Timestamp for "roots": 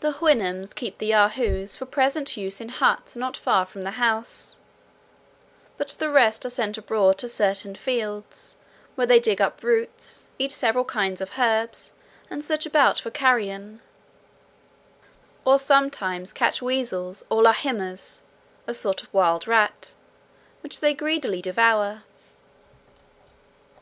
9.62-10.26